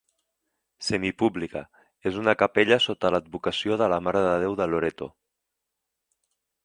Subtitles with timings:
[0.85, 1.61] Semipública,
[2.11, 5.11] és una capella sota l'advocació de la Mare de Déu de Loreto.